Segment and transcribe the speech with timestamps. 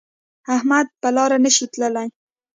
[0.55, 2.07] احمد په لاره نشي تللی.